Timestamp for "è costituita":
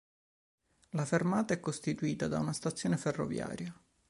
1.53-2.27